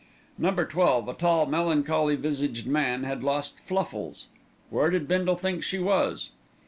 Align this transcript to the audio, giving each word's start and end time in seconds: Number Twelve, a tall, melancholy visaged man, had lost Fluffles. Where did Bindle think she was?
Number 0.39 0.65
Twelve, 0.65 1.07
a 1.07 1.13
tall, 1.13 1.45
melancholy 1.45 2.15
visaged 2.15 2.65
man, 2.65 3.03
had 3.03 3.23
lost 3.23 3.61
Fluffles. 3.67 4.29
Where 4.71 4.89
did 4.89 5.07
Bindle 5.07 5.37
think 5.37 5.61
she 5.63 5.77
was? 5.77 6.31